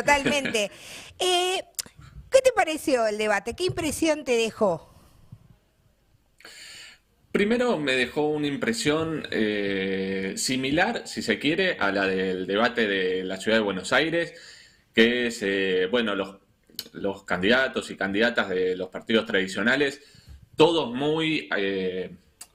Totalmente. 0.00 0.70
Eh, 1.18 1.62
¿Qué 2.30 2.42
te 2.42 2.52
pareció 2.54 3.06
el 3.06 3.16
debate? 3.16 3.54
¿Qué 3.56 3.64
impresión 3.64 4.22
te 4.22 4.32
dejó? 4.32 4.92
Primero 7.32 7.78
me 7.78 7.92
dejó 7.92 8.28
una 8.28 8.46
impresión 8.48 9.26
eh, 9.30 10.34
similar, 10.36 11.06
si 11.06 11.22
se 11.22 11.38
quiere, 11.38 11.78
a 11.78 11.90
la 11.92 12.06
del 12.06 12.46
debate 12.46 12.86
de 12.86 13.24
la 13.24 13.38
ciudad 13.38 13.56
de 13.56 13.64
Buenos 13.64 13.94
Aires, 13.94 14.34
que 14.94 15.28
es, 15.28 15.42
eh, 15.42 15.86
bueno, 15.90 16.14
los, 16.14 16.36
los, 16.92 17.24
candidatos 17.24 17.90
y 17.90 17.96
candidatas 17.96 18.50
de 18.50 18.76
los 18.76 18.90
partidos 18.90 19.24
tradicionales, 19.24 20.02
todos 20.56 20.94
muy 20.94 21.48
eh, 21.56 22.10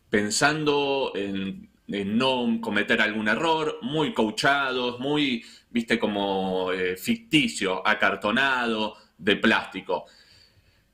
pensando 0.09 1.13
en, 1.15 1.69
en, 1.87 2.17
no 2.17 2.59
cometer 2.61 3.01
algún 3.01 3.27
error, 3.27 3.79
muy 3.81 4.13
coachados, 4.13 4.99
muy, 4.99 5.43
viste, 5.71 5.97
como 5.97 6.69
ficticio, 6.97 7.85
acartonado, 7.87 8.95
de 9.18 9.36
plástico. 9.37 10.05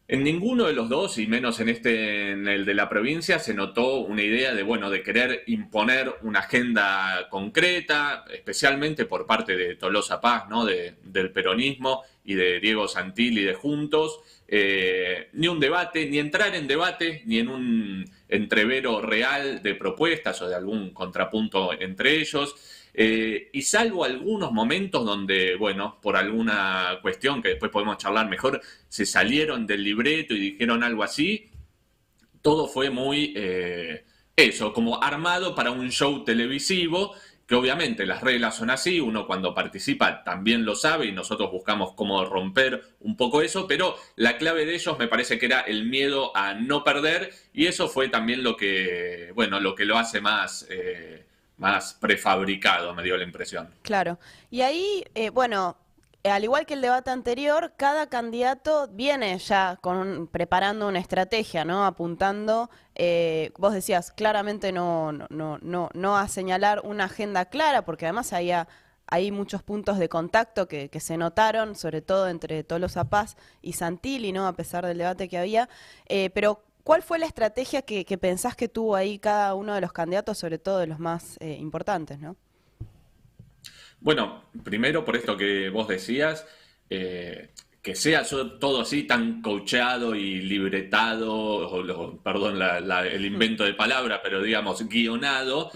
En 0.09 0.23
ninguno 0.23 0.67
de 0.67 0.73
los 0.73 0.87
dos, 0.87 1.17
y 1.17 1.27
menos 1.27 1.59
en 1.59 1.67
este, 1.67 2.31
en 2.31 2.47
el 2.47 2.63
de 2.63 2.73
la 2.73 2.87
provincia, 2.87 3.39
se 3.39 3.53
notó 3.53 3.97
una 3.97 4.23
idea 4.23 4.53
de, 4.53 4.63
bueno, 4.63 4.89
de 4.89 5.03
querer 5.03 5.43
imponer 5.47 6.15
una 6.21 6.39
agenda 6.39 7.27
concreta, 7.29 8.23
especialmente 8.33 9.03
por 9.03 9.25
parte 9.25 9.57
de 9.57 9.75
Tolosa 9.75 10.21
Paz, 10.21 10.47
¿no? 10.47 10.63
del 10.63 11.31
peronismo 11.33 12.03
y 12.23 12.35
de 12.35 12.61
Diego 12.61 12.87
Santilli 12.87 13.43
de 13.43 13.53
Juntos. 13.53 14.21
Eh, 14.47 15.27
ni 15.33 15.49
un 15.49 15.59
debate, 15.59 16.05
ni 16.05 16.19
entrar 16.19 16.55
en 16.55 16.67
debate, 16.67 17.23
ni 17.25 17.39
en 17.39 17.49
un 17.49 18.09
entrevero 18.29 19.01
real 19.01 19.61
de 19.61 19.75
propuestas 19.75 20.41
o 20.41 20.47
de 20.47 20.55
algún 20.55 20.93
contrapunto 20.93 21.73
entre 21.77 22.15
ellos. 22.15 22.55
Eh, 22.99 23.51
y 23.53 23.61
salvo 23.61 24.03
algunos 24.03 24.51
momentos 24.51 25.05
donde, 25.05 25.55
bueno, 25.55 25.99
por 26.01 26.17
alguna 26.17 26.97
cuestión 27.03 27.43
que 27.43 27.49
después 27.49 27.71
podemos 27.71 27.99
charlar 27.99 28.27
mejor, 28.27 28.59
se 28.89 29.05
salieron 29.05 29.67
del 29.67 29.83
libreto 29.83 30.33
y 30.33 30.39
dijeron 30.39 30.83
algo 30.83 31.03
así, 31.03 31.51
todo 32.41 32.67
fue 32.67 32.89
muy, 32.89 33.33
eh, 33.35 34.03
eso, 34.35 34.73
como 34.73 35.03
armado 35.03 35.53
para 35.53 35.69
un 35.69 35.91
show 35.91 36.23
televisivo, 36.23 37.13
que 37.45 37.53
obviamente 37.53 38.07
las 38.07 38.21
reglas 38.21 38.55
son 38.55 38.71
así, 38.71 38.99
uno 38.99 39.27
cuando 39.27 39.53
participa 39.53 40.23
también 40.23 40.65
lo 40.65 40.73
sabe 40.73 41.05
y 41.05 41.11
nosotros 41.11 41.51
buscamos 41.51 41.93
cómo 41.93 42.25
romper 42.25 42.81
un 43.01 43.15
poco 43.15 43.43
eso, 43.43 43.67
pero 43.67 43.95
la 44.15 44.37
clave 44.37 44.65
de 44.65 44.73
ellos 44.73 44.97
me 44.97 45.07
parece 45.07 45.37
que 45.37 45.45
era 45.45 45.61
el 45.61 45.85
miedo 45.85 46.35
a 46.35 46.55
no 46.55 46.83
perder 46.83 47.31
y 47.53 47.67
eso 47.67 47.89
fue 47.89 48.09
también 48.09 48.41
lo 48.41 48.57
que, 48.57 49.31
bueno, 49.35 49.59
lo 49.59 49.75
que 49.75 49.85
lo 49.85 49.99
hace 49.99 50.19
más... 50.19 50.65
Eh, 50.71 51.26
más 51.57 51.95
prefabricado, 51.95 52.93
me 52.93 53.03
dio 53.03 53.17
la 53.17 53.23
impresión. 53.23 53.69
Claro. 53.81 54.19
Y 54.49 54.61
ahí, 54.61 55.03
eh, 55.15 55.29
bueno, 55.29 55.77
al 56.23 56.43
igual 56.43 56.65
que 56.65 56.73
el 56.73 56.81
debate 56.81 57.09
anterior, 57.09 57.73
cada 57.77 58.07
candidato 58.07 58.87
viene 58.91 59.37
ya 59.39 59.77
con 59.81 60.27
preparando 60.27 60.87
una 60.87 60.99
estrategia, 60.99 61.65
¿no? 61.65 61.85
Apuntando, 61.85 62.69
eh, 62.95 63.51
vos 63.57 63.73
decías, 63.73 64.11
claramente 64.11 64.71
no, 64.71 65.11
no, 65.11 65.57
no, 65.61 65.89
no 65.93 66.17
a 66.17 66.27
señalar 66.27 66.81
una 66.83 67.05
agenda 67.05 67.45
clara, 67.45 67.83
porque 67.85 68.05
además 68.05 68.33
había 68.33 68.67
hay 69.09 69.31
muchos 69.31 69.63
puntos 69.63 69.99
de 69.99 70.09
contacto 70.09 70.67
que, 70.67 70.89
que, 70.89 70.99
se 70.99 71.15
notaron, 71.15 71.75
sobre 71.75 72.01
todo 72.01 72.27
entre 72.27 72.65
Tolosa 72.65 73.05
Paz 73.05 73.37
y 73.61 73.73
Santilli, 73.73 74.33
¿no? 74.33 74.47
A 74.47 74.53
pesar 74.53 74.85
del 74.85 74.97
debate 74.97 75.29
que 75.29 75.37
había. 75.37 75.69
Eh, 76.07 76.29
pero 76.31 76.61
¿Cuál 76.87 77.03
fue 77.03 77.19
la 77.19 77.25
estrategia 77.25 77.81
que, 77.81 78.05
pensás 78.17 78.55
que 78.55 78.69
tuvo 78.69 78.95
ahí 78.95 79.19
cada 79.19 79.55
uno 79.55 79.75
de 79.75 79.81
los 79.81 79.91
candidatos, 79.91 80.37
sobre 80.37 80.57
todo 80.57 80.79
de 80.79 80.87
los 80.87 80.99
más 80.99 81.35
eh, 81.41 81.57
importantes, 81.59 82.17
no? 82.17 82.37
Bueno, 83.99 84.45
primero 84.63 85.03
por 85.03 85.17
esto 85.17 85.35
que 85.35 85.67
vos 85.69 85.89
decías, 85.89 86.47
eh, 86.89 87.51
que 87.81 87.93
sea 87.93 88.23
todo 88.23 88.79
así 88.79 89.03
tan 89.03 89.41
coachado 89.41 90.15
y 90.15 90.39
libretado, 90.39 91.69
perdón 92.23 92.61
el 92.61 93.25
invento 93.25 93.65
de 93.65 93.73
palabra, 93.73 94.21
pero 94.23 94.41
digamos 94.41 94.81
guionado, 94.87 95.69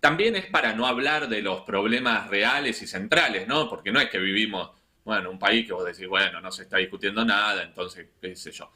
también 0.00 0.36
es 0.36 0.46
para 0.46 0.72
no 0.72 0.86
hablar 0.86 1.28
de 1.28 1.42
los 1.42 1.60
problemas 1.66 2.30
reales 2.30 2.80
y 2.80 2.86
centrales, 2.86 3.46
¿no? 3.46 3.68
Porque 3.68 3.92
no 3.92 4.00
es 4.00 4.08
que 4.08 4.18
vivimos, 4.18 4.70
bueno, 5.04 5.20
en 5.20 5.26
un 5.34 5.38
país 5.38 5.66
que 5.66 5.74
vos 5.74 5.84
decís, 5.84 6.08
bueno, 6.08 6.40
no 6.40 6.50
se 6.50 6.62
está 6.62 6.78
discutiendo 6.78 7.26
nada, 7.26 7.62
entonces, 7.62 8.06
qué 8.22 8.34
sé 8.34 8.52
yo 8.52 8.70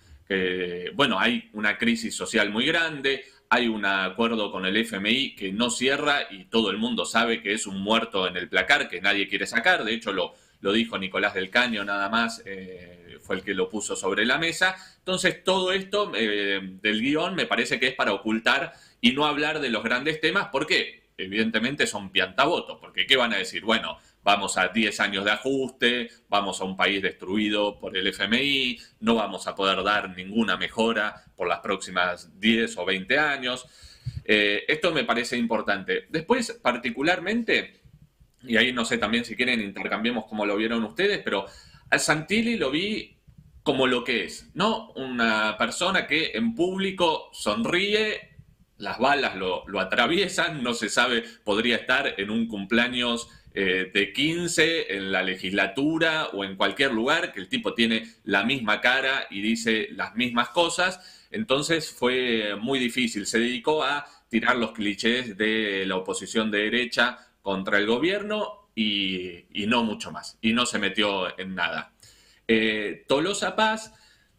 bueno, 0.94 1.18
hay 1.18 1.50
una 1.52 1.76
crisis 1.76 2.14
social 2.14 2.50
muy 2.50 2.66
grande, 2.66 3.24
hay 3.48 3.66
un 3.66 3.84
acuerdo 3.84 4.52
con 4.52 4.64
el 4.64 4.76
FMI 4.76 5.34
que 5.34 5.50
no 5.50 5.70
cierra 5.70 6.28
y 6.30 6.44
todo 6.44 6.70
el 6.70 6.78
mundo 6.78 7.04
sabe 7.04 7.42
que 7.42 7.52
es 7.52 7.66
un 7.66 7.80
muerto 7.80 8.28
en 8.28 8.36
el 8.36 8.48
placar 8.48 8.88
que 8.88 9.00
nadie 9.00 9.26
quiere 9.26 9.46
sacar. 9.46 9.82
De 9.84 9.92
hecho, 9.92 10.12
lo, 10.12 10.34
lo 10.60 10.72
dijo 10.72 10.96
Nicolás 10.98 11.34
del 11.34 11.50
Caño 11.50 11.84
nada 11.84 12.08
más, 12.08 12.42
eh, 12.46 13.18
fue 13.22 13.36
el 13.36 13.42
que 13.42 13.54
lo 13.54 13.68
puso 13.68 13.96
sobre 13.96 14.24
la 14.24 14.38
mesa. 14.38 14.76
Entonces, 14.98 15.42
todo 15.42 15.72
esto 15.72 16.12
eh, 16.14 16.60
del 16.80 17.00
guion 17.00 17.34
me 17.34 17.46
parece 17.46 17.80
que 17.80 17.88
es 17.88 17.94
para 17.94 18.12
ocultar 18.12 18.72
y 19.00 19.12
no 19.12 19.26
hablar 19.26 19.60
de 19.60 19.70
los 19.70 19.82
grandes 19.82 20.20
temas 20.20 20.48
porque 20.52 21.10
evidentemente 21.16 21.86
son 21.86 22.10
piantabotos, 22.10 22.78
porque 22.80 23.06
¿qué 23.06 23.16
van 23.16 23.34
a 23.34 23.38
decir? 23.38 23.64
Bueno, 23.64 23.98
vamos 24.22 24.58
a 24.58 24.68
10 24.68 25.00
años 25.00 25.24
de 25.24 25.30
ajuste, 25.30 26.10
vamos 26.28 26.60
a 26.60 26.64
un 26.64 26.76
país 26.76 27.02
destruido 27.02 27.78
por 27.78 27.96
el 27.96 28.06
FMI, 28.06 28.78
no 29.00 29.14
vamos 29.14 29.46
a 29.46 29.54
poder 29.54 29.82
dar 29.82 30.16
ninguna 30.16 30.56
mejora 30.56 31.24
por 31.36 31.48
las 31.48 31.60
próximas 31.60 32.38
10 32.38 32.76
o 32.78 32.84
20 32.84 33.18
años. 33.18 33.66
Eh, 34.24 34.64
esto 34.68 34.92
me 34.92 35.04
parece 35.04 35.36
importante. 35.36 36.06
Después, 36.10 36.58
particularmente, 36.62 37.80
y 38.42 38.56
ahí 38.56 38.72
no 38.72 38.84
sé 38.84 38.98
también 38.98 39.24
si 39.24 39.36
quieren 39.36 39.60
intercambiemos 39.60 40.26
como 40.26 40.46
lo 40.46 40.56
vieron 40.56 40.84
ustedes, 40.84 41.20
pero 41.24 41.46
al 41.90 42.00
Santilli 42.00 42.56
lo 42.56 42.70
vi 42.70 43.16
como 43.62 43.86
lo 43.86 44.04
que 44.04 44.24
es, 44.24 44.50
¿no? 44.54 44.90
Una 44.92 45.56
persona 45.58 46.06
que 46.06 46.32
en 46.34 46.54
público 46.54 47.28
sonríe, 47.32 48.29
las 48.80 48.98
balas 48.98 49.36
lo, 49.36 49.64
lo 49.68 49.80
atraviesan, 49.80 50.62
no 50.62 50.74
se 50.74 50.88
sabe, 50.88 51.24
podría 51.44 51.76
estar 51.76 52.14
en 52.18 52.30
un 52.30 52.48
cumpleaños 52.48 53.28
eh, 53.52 53.90
de 53.92 54.12
15 54.12 54.96
en 54.96 55.10
la 55.10 55.22
legislatura 55.22 56.28
o 56.28 56.44
en 56.44 56.54
cualquier 56.54 56.92
lugar, 56.92 57.32
que 57.32 57.40
el 57.40 57.48
tipo 57.48 57.74
tiene 57.74 58.14
la 58.22 58.44
misma 58.44 58.80
cara 58.80 59.26
y 59.28 59.42
dice 59.42 59.88
las 59.90 60.14
mismas 60.14 60.50
cosas. 60.50 61.26
Entonces 61.32 61.90
fue 61.90 62.54
muy 62.60 62.78
difícil. 62.78 63.26
Se 63.26 63.40
dedicó 63.40 63.82
a 63.82 64.06
tirar 64.28 64.56
los 64.56 64.70
clichés 64.70 65.36
de 65.36 65.84
la 65.84 65.96
oposición 65.96 66.52
de 66.52 66.58
derecha 66.58 67.18
contra 67.42 67.78
el 67.78 67.86
gobierno 67.86 68.68
y, 68.76 69.46
no 69.66 69.82
mucho 69.82 70.12
más. 70.12 70.38
Y 70.40 70.52
no 70.52 70.64
se 70.64 70.78
metió 70.78 71.36
en 71.36 71.56
nada. 71.56 71.92
Eh, 72.46 73.04
Tolosa 73.08 73.56
Paz 73.56 73.92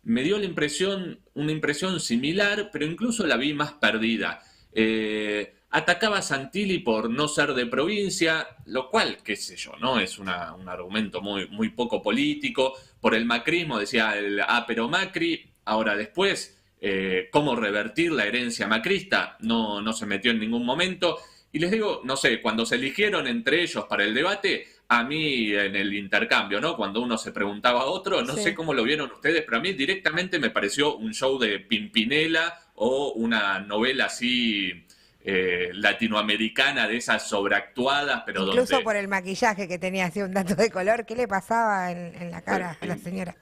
me 0.03 0.23
dio 0.23 0.37
la 0.37 0.45
impresión, 0.45 1.19
una 1.33 1.51
impresión 1.51 1.99
similar, 1.99 2.69
pero 2.71 2.85
incluso 2.85 3.25
la 3.25 3.37
vi 3.37 3.53
más 3.53 3.73
perdida. 3.73 4.41
Eh, 4.73 5.53
atacaba 5.71 6.19
a 6.19 6.21
Santilli 6.21 6.79
por 6.79 7.09
no 7.09 7.27
ser 7.27 7.53
de 7.53 7.65
provincia, 7.65 8.47
lo 8.65 8.89
cual, 8.89 9.17
qué 9.23 9.35
sé 9.35 9.55
yo, 9.55 9.73
¿no? 9.79 9.99
Es 9.99 10.19
un 10.19 10.29
argumento 10.29 11.21
muy, 11.21 11.47
muy 11.47 11.69
poco 11.69 12.01
político. 12.01 12.73
Por 12.99 13.15
el 13.15 13.25
macrismo 13.25 13.79
decía 13.79 14.17
el 14.17 14.39
ah, 14.41 14.65
pero 14.67 14.89
Macri, 14.89 15.49
ahora 15.65 15.95
después, 15.95 16.59
eh, 16.81 17.29
cómo 17.31 17.55
revertir 17.55 18.11
la 18.11 18.25
herencia 18.25 18.67
macrista, 18.67 19.37
no, 19.41 19.81
no 19.81 19.93
se 19.93 20.05
metió 20.05 20.31
en 20.31 20.39
ningún 20.39 20.65
momento. 20.65 21.19
Y 21.53 21.59
les 21.59 21.71
digo, 21.71 22.01
no 22.03 22.15
sé, 22.15 22.41
cuando 22.41 22.65
se 22.65 22.75
eligieron 22.75 23.27
entre 23.27 23.61
ellos 23.61 23.85
para 23.85 24.03
el 24.03 24.13
debate, 24.13 24.65
a 24.91 25.05
mí 25.05 25.53
en 25.53 25.73
el 25.77 25.93
intercambio, 25.93 26.59
¿no? 26.59 26.75
Cuando 26.75 27.01
uno 27.01 27.17
se 27.17 27.31
preguntaba 27.31 27.83
a 27.83 27.85
otro, 27.85 28.21
no 28.23 28.35
sé 28.35 28.53
cómo 28.53 28.73
lo 28.73 28.83
vieron 28.83 29.09
ustedes, 29.09 29.41
pero 29.45 29.55
a 29.55 29.61
mí 29.61 29.71
directamente 29.71 30.37
me 30.37 30.49
pareció 30.49 30.97
un 30.97 31.13
show 31.13 31.39
de 31.39 31.59
Pimpinela 31.59 32.59
o 32.75 33.13
una 33.13 33.61
novela 33.61 34.07
así 34.07 34.85
eh, 35.23 35.69
latinoamericana 35.75 36.89
de 36.89 36.97
esas 36.97 37.29
sobreactuadas, 37.29 38.23
pero 38.25 38.45
Incluso 38.47 38.83
por 38.83 38.97
el 38.97 39.07
maquillaje 39.07 39.65
que 39.65 39.79
tenía 39.79 40.07
así 40.07 40.21
un 40.21 40.33
dato 40.33 40.55
de 40.55 40.69
color, 40.69 41.05
¿qué 41.05 41.15
le 41.15 41.25
pasaba 41.25 41.89
en, 41.89 42.29
la 42.29 42.41
cara 42.41 42.77
a 42.81 42.85
la 42.85 42.97
señora? 42.97 43.33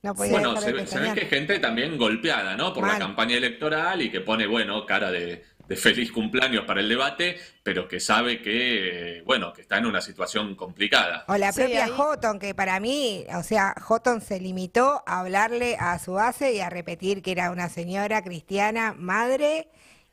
No 0.00 0.14
podía 0.14 0.32
bueno, 0.32 0.56
se, 0.58 0.72
ve 0.72 0.84
que 0.86 1.20
hay 1.20 1.26
gente 1.26 1.58
también 1.58 1.98
golpeada, 1.98 2.56
¿no? 2.56 2.72
Por 2.72 2.86
la 2.86 2.98
campaña 2.98 3.36
electoral 3.36 4.00
y 4.00 4.10
que 4.10 4.22
pone, 4.22 4.46
bueno, 4.46 4.86
cara 4.86 5.10
de, 5.10 5.44
feliz 5.76 6.12
cumpleaños 6.12 6.64
para 6.64 6.80
el 6.80 6.88
debate, 6.88 7.36
pero 7.62 7.88
que 7.88 8.00
sabe 8.00 8.40
que, 8.42 9.22
bueno, 9.26 9.52
que 9.52 9.62
está 9.62 9.78
en 9.78 9.86
una 9.86 10.00
situación 10.00 10.54
complicada. 10.54 11.24
O 11.28 11.36
la 11.36 11.52
propia 11.52 11.88
Houghton, 11.88 12.38
que 12.38 12.54
para 12.54 12.78
mí, 12.80 13.24
o 13.34 13.42
sea, 13.42 13.74
Houghton 13.80 14.20
se 14.20 14.40
limitó 14.40 15.02
a 15.06 15.20
hablarle 15.20 15.76
a 15.78 15.98
su 15.98 16.12
base 16.12 16.52
y 16.54 16.60
a 16.60 16.70
repetir 16.70 17.22
que 17.22 17.32
era 17.32 17.50
una 17.50 17.68
señora 17.68 18.22
cristiana, 18.22 18.94
madre, 18.96 19.68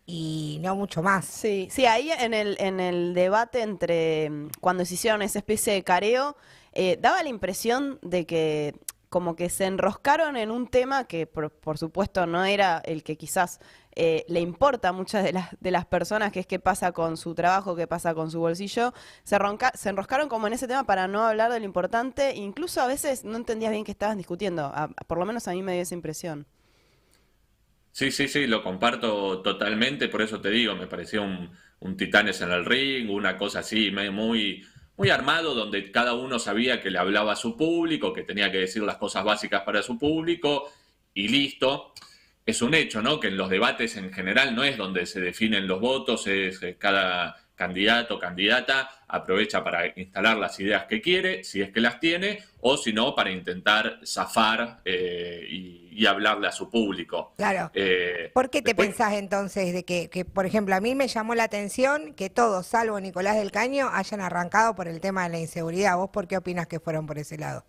y 0.06 0.60
no 0.62 0.76
mucho 0.76 1.02
más. 1.02 1.26
Sí, 1.26 1.68
sí, 1.72 1.86
ahí 1.86 2.12
en 2.12 2.34
el, 2.34 2.58
en 2.60 2.80
el 2.80 3.14
debate 3.14 3.62
entre 3.62 4.30
mm, 4.30 4.50
cuando 4.60 4.86
se 4.86 4.96
hicieron 4.96 5.22
esa 5.22 5.40
especie 5.40 5.74
de 5.74 5.84
careo, 5.84 6.36
eh, 6.74 6.98
daba 7.00 7.22
la 7.24 7.30
impresión 7.30 8.00
de 8.02 8.26
que 8.26 8.76
como 9.12 9.36
que 9.36 9.50
se 9.50 9.66
enroscaron 9.66 10.38
en 10.38 10.50
un 10.50 10.68
tema 10.68 11.04
que 11.04 11.28
por, 11.28 11.52
por 11.52 11.78
supuesto 11.78 12.26
no 12.28 12.46
era 12.46 12.82
el 12.86 13.04
que 13.04 13.18
quizás 13.18 13.60
eh, 13.94 14.24
le 14.30 14.40
importa 14.40 14.88
a 14.88 14.92
muchas 14.94 15.22
de 15.26 15.34
las, 15.34 15.50
de 15.60 15.70
las 15.70 15.86
personas, 15.86 16.32
que 16.32 16.40
es 16.40 16.48
qué 16.48 16.60
pasa 16.60 16.94
con 16.94 17.18
su 17.18 17.36
trabajo, 17.36 17.76
qué 17.76 17.88
pasa 17.88 18.14
con 18.14 18.32
su 18.32 18.40
bolsillo, 18.40 18.94
se, 19.26 19.36
enroscaron 19.90 20.30
como 20.30 20.48
en 20.48 20.54
ese 20.54 20.66
tema 20.66 20.86
para 20.86 21.10
no 21.10 21.26
hablar 21.26 21.52
de 21.52 21.60
lo 21.60 21.66
importante, 21.66 22.34
incluso 22.38 22.80
a 22.80 22.88
veces 22.88 23.26
no 23.26 23.36
entendías 23.36 23.74
bien 23.74 23.84
qué 23.84 23.92
estaban 23.92 24.18
discutiendo, 24.18 24.74
por 25.08 25.18
lo 25.18 25.26
menos 25.26 25.46
a 25.50 25.52
mí 25.52 25.62
me 25.62 25.74
dio 25.74 25.82
esa 25.82 25.94
impresión. 25.94 26.48
Sí, 27.92 28.12
sí, 28.12 28.30
sí, 28.30 28.48
lo 28.48 28.64
comparto 28.64 29.42
totalmente, 29.42 30.08
por 30.08 30.22
eso 30.22 30.40
te 30.40 30.52
digo, 30.52 30.74
me 30.78 30.88
pareció 30.88 31.22
un, 31.22 31.52
un 31.82 31.98
Titanes 31.98 32.40
en 32.40 32.52
el 32.52 32.64
ring, 32.64 33.10
una 33.12 33.38
cosa 33.38 33.60
así, 33.60 33.92
muy, 33.92 34.64
muy 35.02 35.10
armado, 35.10 35.56
donde 35.56 35.92
cada 35.92 36.14
uno 36.14 36.38
sabía 36.38 36.80
que 36.80 36.92
le 36.92 37.00
hablaba 37.00 37.32
a 37.32 37.36
su 37.36 37.58
público, 37.58 38.14
que 38.14 38.22
tenía 38.22 38.52
que 38.52 38.60
decir 38.60 38.84
las 38.84 38.98
cosas 38.98 39.24
básicas 39.24 39.64
para 39.64 39.82
su 39.82 39.98
público, 39.98 40.72
y 41.16 41.28
listo 41.28 41.94
es 42.46 42.62
un 42.62 42.76
hecho, 42.76 43.02
¿no? 43.02 43.20
Que 43.20 43.30
en 43.30 43.38
los 43.38 43.50
debates 43.50 43.98
en 43.98 44.14
general 44.14 44.54
no 44.56 44.64
es 44.64 44.78
donde 44.78 45.08
se 45.08 45.20
definen 45.20 45.66
los 45.66 45.80
votos, 45.80 46.28
es 46.28 46.60
cada 46.78 47.36
candidato 47.62 48.16
o 48.16 48.20
candidata 48.20 48.90
aprovecha 49.08 49.64
para 49.64 49.86
instalar 49.96 50.36
las 50.38 50.60
ideas 50.60 50.86
que 50.86 51.00
quiere, 51.00 51.44
si 51.44 51.62
es 51.62 51.70
que 51.70 51.80
las 51.80 52.00
tiene, 52.00 52.40
o 52.62 52.76
si 52.76 52.92
no, 52.92 53.14
para 53.14 53.30
intentar 53.30 54.00
zafar 54.04 54.82
eh, 54.84 55.46
y, 55.48 56.06
hablarle 56.08 56.48
a 56.48 56.52
su 56.52 56.68
público. 56.68 57.36
Claro. 57.38 57.70
Eh, 57.76 58.32
¿Por 58.34 58.50
qué 58.50 58.64
te 58.64 58.74
pensás 58.74 59.14
entonces 59.14 59.72
de 59.72 59.86
que, 59.86 60.10
que, 60.10 60.26
por 60.26 60.48
ejemplo, 60.48 60.74
a 60.74 60.82
mí 60.82 60.96
me 60.96 61.08
llamó 61.08 61.36
la 61.36 61.44
atención 61.44 62.16
que 62.16 62.32
todos, 62.32 62.66
salvo 62.66 63.00
Nicolás 63.00 63.36
del 63.36 63.52
Caño, 63.52 63.88
hayan 63.94 64.20
arrancado 64.20 64.74
por 64.74 64.88
el 64.88 65.00
tema 65.00 65.24
de 65.26 65.30
la 65.30 65.40
inseguridad? 65.40 65.98
¿Vos 65.98 66.10
por 66.10 66.28
qué 66.28 66.38
opinas 66.38 66.66
que 66.66 66.80
fueron 66.80 67.06
por 67.06 67.20
ese 67.20 67.38
lado? 67.38 67.64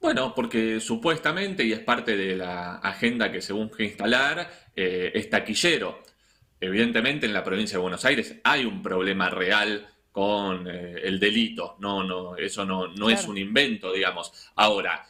Bueno, 0.00 0.34
porque 0.34 0.80
supuestamente, 0.80 1.62
y 1.62 1.72
es 1.72 1.80
parte 1.80 2.16
de 2.16 2.36
la 2.36 2.76
agenda 2.76 3.30
que 3.30 3.42
se 3.42 3.52
busca 3.52 3.82
instalar, 3.82 4.48
eh, 4.74 5.10
es 5.12 5.28
taquillero. 5.28 6.00
Evidentemente 6.60 7.26
en 7.26 7.32
la 7.34 7.44
provincia 7.44 7.76
de 7.76 7.82
Buenos 7.82 8.04
Aires 8.04 8.36
hay 8.44 8.64
un 8.64 8.82
problema 8.82 9.28
real 9.30 9.86
con 10.10 10.66
eh, 10.66 11.00
el 11.02 11.20
delito. 11.20 11.76
No, 11.80 12.02
no, 12.02 12.36
eso 12.36 12.64
no, 12.64 12.88
no 12.88 13.10
es 13.10 13.26
un 13.26 13.36
invento, 13.36 13.92
digamos. 13.92 14.50
Ahora, 14.56 15.04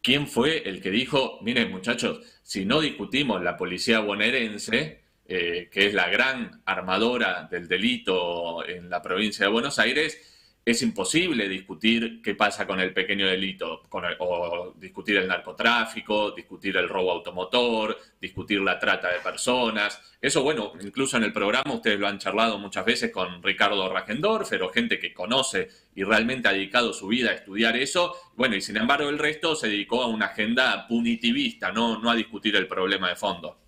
¿quién 0.00 0.28
fue 0.28 0.68
el 0.68 0.80
que 0.80 0.90
dijo, 0.90 1.40
miren 1.42 1.72
muchachos, 1.72 2.20
si 2.42 2.64
no 2.64 2.80
discutimos 2.80 3.42
la 3.42 3.56
policía 3.56 3.98
bonaerense, 3.98 5.02
eh, 5.26 5.68
que 5.72 5.86
es 5.86 5.94
la 5.94 6.08
gran 6.08 6.62
armadora 6.64 7.48
del 7.50 7.66
delito 7.66 8.64
en 8.64 8.88
la 8.88 9.02
provincia 9.02 9.46
de 9.46 9.50
Buenos 9.50 9.80
Aires, 9.80 10.35
es 10.66 10.82
imposible 10.82 11.48
discutir 11.48 12.20
qué 12.20 12.34
pasa 12.34 12.66
con 12.66 12.80
el 12.80 12.92
pequeño 12.92 13.28
delito, 13.28 13.84
o 14.18 14.74
discutir 14.76 15.16
el 15.16 15.28
narcotráfico, 15.28 16.32
discutir 16.32 16.76
el 16.76 16.88
robo 16.88 17.12
automotor, 17.12 17.96
discutir 18.20 18.60
la 18.60 18.76
trata 18.76 19.12
de 19.12 19.20
personas. 19.20 20.00
Eso, 20.20 20.42
bueno, 20.42 20.72
incluso 20.80 21.18
en 21.18 21.22
el 21.22 21.32
programa 21.32 21.72
ustedes 21.72 22.00
lo 22.00 22.08
han 22.08 22.18
charlado 22.18 22.58
muchas 22.58 22.84
veces 22.84 23.12
con 23.12 23.40
Ricardo 23.44 23.88
Rajendorfer 23.88 24.60
o 24.64 24.70
gente 24.70 24.98
que 24.98 25.14
conoce 25.14 25.68
y 25.94 26.02
realmente 26.02 26.48
ha 26.48 26.52
dedicado 26.52 26.92
su 26.92 27.06
vida 27.06 27.30
a 27.30 27.34
estudiar 27.34 27.76
eso. 27.76 28.16
Bueno, 28.34 28.56
y 28.56 28.60
sin 28.60 28.76
embargo 28.76 29.08
el 29.08 29.20
resto 29.20 29.54
se 29.54 29.68
dedicó 29.68 30.02
a 30.02 30.08
una 30.08 30.26
agenda 30.26 30.88
punitivista, 30.88 31.70
no, 31.70 32.00
no 32.00 32.10
a 32.10 32.16
discutir 32.16 32.56
el 32.56 32.66
problema 32.66 33.08
de 33.08 33.14
fondo. 33.14 33.65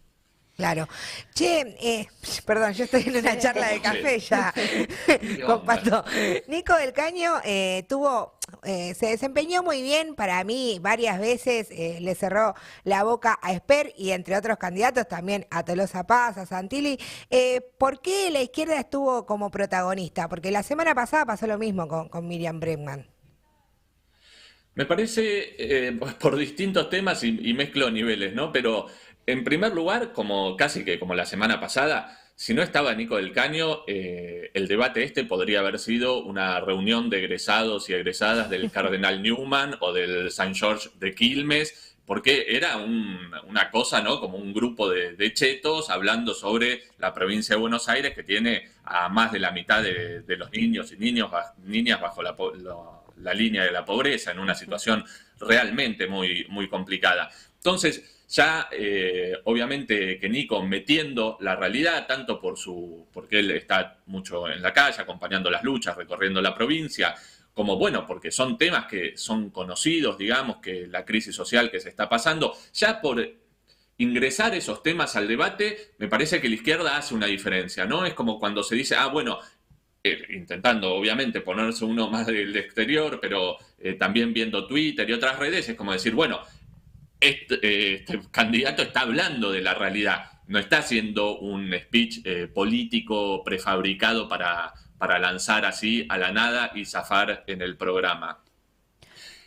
Claro. 0.59 0.89
Che, 1.33 1.77
eh, 1.79 2.09
perdón, 2.45 2.73
yo 2.73 2.83
estoy 2.83 3.05
en 3.07 3.19
una 3.19 3.39
charla 3.39 3.69
de 3.69 3.81
café 3.81 4.19
ya, 4.19 4.53
comparto. 5.47 6.05
Nico 6.49 6.75
del 6.75 6.93
Caño 6.93 7.35
eh, 7.45 7.87
tuvo, 7.89 8.41
eh, 8.65 8.93
se 8.95 9.07
desempeñó 9.07 9.63
muy 9.63 9.83
bien 9.83 10.17
para 10.17 10.43
mí 10.43 10.81
varias 10.81 11.21
veces, 11.21 11.69
le 11.71 12.13
cerró 12.17 12.55
la 12.83 13.05
boca 13.05 13.39
a 13.41 13.53
Esper 13.53 13.95
y 13.97 14.11
entre 14.11 14.37
otros 14.37 14.59
candidatos 14.59 15.07
también 15.07 15.47
a 15.53 15.65
Tolosa 15.65 16.09
Paz, 16.09 16.39
a 16.39 16.45
Santilli. 16.45 16.99
¿Por 17.79 18.01
qué 18.01 18.29
la 18.33 18.43
izquierda 18.43 18.81
estuvo 18.81 19.27
como 19.27 19.53
protagonista? 19.53 20.29
Porque 20.29 20.51
la 20.51 20.65
semana 20.65 20.93
pasada 20.93 21.25
pasó 21.25 21.47
lo 21.47 21.57
mismo 21.57 21.87
con, 21.87 22.27
Miriam 22.27 22.59
Bregman. 22.59 23.07
Me 24.75 24.87
parece 24.87 25.97
por 26.19 26.37
distintos 26.37 26.91
temas 26.91 27.23
y, 27.23 27.49
y 27.49 27.55
mezclo 27.55 27.93
niveles, 27.93 28.35
¿no? 28.35 28.51
Pero 28.51 28.89
en 29.29 29.45
primer 29.45 29.75
lugar, 29.75 30.13
como 30.15 30.57
casi 30.57 30.87
que 30.87 30.99
como 30.99 31.15
la 31.15 31.27
semana 31.27 31.61
pasada, 31.61 32.19
si 32.35 32.55
no 32.55 32.63
estaba 32.63 32.95
Nico 32.95 33.17
del 33.17 33.33
Caño, 33.33 33.81
eh, 33.87 34.51
el 34.55 34.67
debate 34.69 35.03
este 35.03 35.23
podría 35.25 35.61
haber 35.61 35.79
sido 35.79 36.25
una 36.25 36.59
reunión 36.61 37.11
de 37.11 37.19
egresados 37.19 37.91
y 37.91 37.93
egresadas 37.93 38.49
del 38.49 38.71
Cardenal 38.73 39.23
Newman 39.23 39.77
o 39.81 39.93
del 39.93 40.31
San 40.31 40.55
George 40.55 40.89
de 40.99 41.15
Quilmes, 41.15 41.97
porque 42.07 42.47
era 42.49 42.79
una 42.79 43.71
cosa, 43.71 44.01
¿no? 44.01 44.19
Como 44.19 44.39
un 44.39 44.55
grupo 44.55 44.89
de, 44.89 45.35
chetos 45.35 45.91
hablando 45.91 46.33
sobre 46.33 46.85
la 46.97 47.13
provincia 47.13 47.55
de 47.55 47.61
Buenos 47.61 47.87
Aires 47.91 48.15
que 48.15 48.23
tiene 48.23 48.71
a 48.85 49.11
más 49.11 49.31
de 49.31 49.41
la 49.41 49.51
mitad 49.51 49.83
de, 49.83 50.25
los 50.39 50.51
niños 50.51 50.91
y 50.93 50.97
niños, 50.97 51.31
niñas 51.65 52.01
bajo 52.01 52.23
la, 52.23 52.35
la, 53.19 53.35
línea 53.35 53.63
de 53.63 53.73
la 53.73 53.85
pobreza, 53.85 54.31
en 54.31 54.39
una 54.39 54.55
situación 54.55 55.05
realmente 55.39 56.07
muy, 56.07 56.47
muy 56.49 56.67
complicada. 56.67 57.29
Entonces, 57.57 58.18
ya, 58.29 58.69
eh, 58.71 59.33
obviamente, 59.45 60.19
que 60.19 60.29
Nico 60.29 60.63
metiendo 60.63 61.39
la 61.41 61.57
realidad, 61.57 62.07
tanto 62.07 62.39
por 62.41 62.59
su, 62.59 63.09
porque 63.13 63.39
él 63.39 63.51
está 63.53 63.99
mucho 64.07 64.49
en 64.49 64.61
la 64.61 64.73
calle, 64.73 65.01
acompañando 65.01 65.51
las 65.51 65.65
luchas, 65.65 65.97
recorriendo 65.97 66.43
la 66.43 66.55
provincia, 66.55 67.15
como 67.55 67.77
bueno, 67.77 68.07
porque 68.07 68.31
son 68.31 68.59
temas 68.59 68.87
que 68.87 69.17
son 69.17 69.51
conocidos, 69.51 70.19
digamos, 70.19 70.59
que 70.59 70.87
la 70.87 71.05
crisis 71.05 71.35
social 71.35 71.71
que 71.71 71.81
se 71.81 71.89
está 71.89 72.09
pasando, 72.09 72.55
ya 72.75 73.01
por 73.01 73.27
ingresar 73.97 74.55
esos 74.55 74.83
temas 74.83 75.17
al 75.17 75.27
debate, 75.27 75.93
me 75.99 76.07
parece 76.07 76.41
que 76.41 76.49
la 76.49 76.55
izquierda 76.55 76.97
hace 76.97 77.15
una 77.15 77.27
diferencia, 77.27 77.85
¿no? 77.85 78.07
Es 78.07 78.15
como 78.15 78.39
cuando 78.39 78.63
se 78.63 78.77
dice, 78.77 78.95
ah, 78.95 79.07
bueno, 79.07 79.39
eh, 80.05 80.23
intentando 80.31 80.95
obviamente 80.95 81.41
ponerse 81.41 81.85
uno 81.85 82.09
más 82.09 82.27
del 82.27 82.57
exterior, 82.57 83.19
pero 83.21 83.57
eh, 83.79 83.95
también 83.95 84.33
viendo 84.33 84.67
Twitter 84.67 85.09
y 85.09 85.15
otras 85.15 85.39
redes, 85.39 85.69
es 85.69 85.77
como 85.77 85.93
decir, 85.93 86.15
bueno, 86.15 86.41
este, 87.21 87.95
este, 87.95 88.21
candidato 88.31 88.83
está 88.83 89.01
hablando 89.01 89.51
de 89.53 89.61
la 89.61 89.75
realidad, 89.75 90.31
no 90.47 90.59
está 90.59 90.79
haciendo 90.79 91.39
un 91.39 91.73
speech 91.73 92.21
eh, 92.25 92.47
político 92.47 93.43
prefabricado 93.45 94.29
para, 94.29 94.73
para 94.99 95.19
lanzar 95.19 95.65
así 95.65 96.07
a 96.09 96.19
la 96.19 96.33
nada 96.33 96.73
y 96.75 96.85
zafar 96.85 97.45
en 97.47 97.63
el 97.63 97.77
programa. 97.77 98.43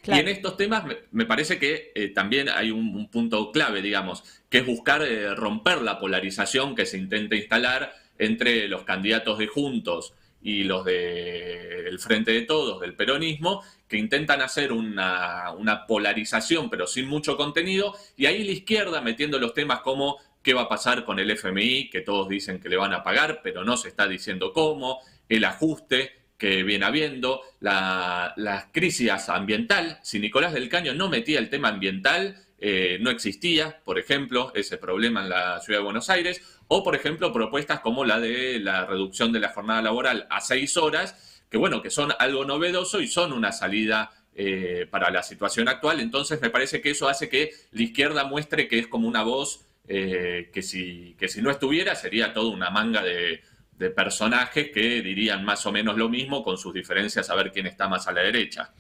Y 0.08 0.18
en 0.18 0.28
estos 0.28 0.58
temas 0.58 0.84
me, 1.12 1.26
parece 1.26 1.60
que 1.60 1.92
eh, 1.94 2.10
también 2.10 2.50
hay 2.50 2.72
un, 2.72 3.08
punto 3.10 3.52
clave, 3.52 3.82
digamos, 3.82 4.24
que 4.50 4.60
es 4.60 4.66
buscar 4.66 5.04
eh, 5.04 5.36
romper 5.36 5.82
la 5.82 6.00
polarización 6.00 6.76
que 6.76 6.88
se 6.88 6.98
intenta 6.98 7.36
instalar 7.36 7.94
entre 8.18 8.68
los 8.68 8.84
candidatos 8.84 9.38
de 9.38 9.48
Juntos 9.48 10.14
y 10.42 10.64
los 10.64 10.86
del 10.86 12.00
Frente 12.00 12.32
de 12.32 12.42
Todos, 12.42 12.82
del 12.82 12.96
peronismo, 12.96 13.64
que 13.92 13.98
intentan 13.98 14.42
hacer 14.42 14.72
una, 14.72 15.86
polarización 15.86 16.70
pero 16.70 16.88
sin 16.88 17.10
mucho 17.10 17.36
contenido, 17.36 17.94
y 18.16 18.26
ahí 18.26 18.46
la 18.46 18.54
izquierda 18.54 19.02
metiendo 19.02 19.38
los 19.38 19.54
temas 19.54 19.82
como 19.82 20.18
qué 20.42 20.54
va 20.54 20.62
a 20.62 20.70
pasar 20.70 21.04
con 21.04 21.20
el 21.20 21.30
FMI, 21.30 21.90
que 21.90 22.00
todos 22.00 22.30
dicen 22.30 22.62
que 22.62 22.70
le 22.70 22.78
van 22.78 22.94
a 22.94 23.04
pagar, 23.04 23.42
pero 23.44 23.66
no 23.66 23.76
se 23.76 23.90
está 23.90 24.08
diciendo 24.08 24.54
cómo, 24.54 25.02
el 25.28 25.44
ajuste 25.44 26.14
que 26.38 26.64
viene 26.64 26.86
habiendo, 26.86 27.42
la, 27.60 28.70
crisis 28.72 29.12
ambiental. 29.28 30.00
Si 30.04 30.20
Nicolás 30.20 30.54
del 30.54 30.70
Caño 30.70 30.94
no 30.94 31.10
metía 31.10 31.40
el 31.40 31.50
tema 31.50 31.68
ambiental, 31.68 32.38
eh, 32.60 32.98
no 33.02 33.10
existía, 33.10 33.82
por 33.84 34.00
ejemplo, 34.00 34.54
ese 34.56 34.78
problema 34.78 35.22
en 35.22 35.30
la 35.30 35.60
ciudad 35.60 35.80
de 35.80 35.84
Buenos 35.84 36.10
Aires, 36.10 36.42
o 36.70 36.82
por 36.82 36.96
ejemplo 36.96 37.34
propuestas 37.34 37.82
como 37.82 38.06
la 38.06 38.22
de 38.22 38.58
la 38.62 38.86
reducción 38.86 39.34
de 39.34 39.42
la 39.42 39.50
jornada 39.50 39.82
laboral 39.82 40.28
a 40.30 40.40
seis 40.40 40.78
horas, 40.78 41.31
que 41.52 41.58
bueno, 41.58 41.82
que 41.82 41.90
son 41.90 42.14
algo 42.18 42.46
novedoso 42.46 43.02
y 43.02 43.08
son 43.08 43.34
una 43.34 43.52
salida 43.52 44.10
eh, 44.34 44.88
para 44.90 45.12
la 45.12 45.22
situación 45.22 45.68
actual. 45.68 46.00
Entonces 46.00 46.40
me 46.42 46.50
parece 46.50 46.80
que 46.82 46.92
eso 46.92 47.10
hace 47.10 47.28
que 47.28 47.52
la 47.72 47.84
izquierda 47.84 48.24
muestre 48.24 48.70
que 48.70 48.80
es 48.80 48.88
como 48.88 49.06
una 49.06 49.24
voz 49.24 49.66
eh, 49.86 50.50
que, 50.54 50.62
si, 50.62 51.14
que 51.20 51.28
si 51.28 51.42
no 51.42 51.52
estuviera 51.52 51.94
sería 51.96 52.34
toda 52.34 52.50
una 52.52 52.70
manga 52.70 53.04
de, 53.04 53.42
de 53.74 53.90
personajes 53.90 54.72
que 54.72 55.02
dirían 55.02 55.44
más 55.44 55.66
o 55.66 55.74
menos 55.74 55.98
lo 55.98 56.08
mismo 56.08 56.42
con 56.42 56.58
sus 56.58 56.74
diferencias 56.74 57.30
a 57.30 57.36
ver 57.36 57.52
quién 57.52 57.68
está 57.68 57.90
más 57.90 58.08
a 58.08 58.14
la 58.14 58.22
derecha. 58.22 58.72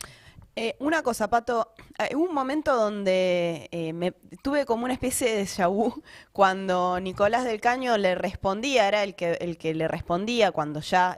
Eh, 0.55 0.75
una 0.79 1.03
cosa, 1.03 1.29
Pato, 1.29 1.73
hubo 2.13 2.23
un 2.23 2.33
momento 2.33 2.75
donde 2.75 3.69
me 3.93 4.13
tuve 4.41 4.65
como 4.65 4.85
una 4.85 4.93
especie 4.93 5.29
de 5.33 5.43
déjà 5.43 5.67
cuando 6.31 6.99
Nicolás 7.01 7.43
del 7.43 7.59
Caño 7.59 7.97
le 7.97 8.15
respondía, 8.15 8.87
era 8.87 9.03
el 9.03 9.15
que, 9.15 9.33
el 9.41 9.57
que 9.57 9.73
le 9.73 9.89
respondía 9.89 10.51
cuando 10.51 10.79
ya 10.79 11.17